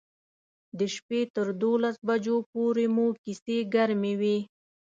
د 0.77 0.79
شپې 0.95 1.21
تر 1.35 1.47
دولس 1.61 1.95
بجو 2.07 2.37
پورې 2.51 2.85
مو 2.95 3.07
کیسې 3.23 3.57
ګرمې 3.73 4.13
وې. 4.21 4.37